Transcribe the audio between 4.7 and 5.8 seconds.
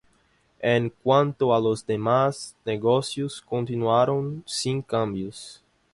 cambios.